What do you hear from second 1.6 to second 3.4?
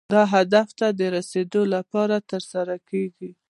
لپاره ترسره کیږي.